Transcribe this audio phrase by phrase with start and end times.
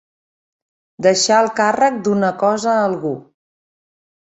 [1.07, 3.17] Deixar el càrrec d'una cosa a algú.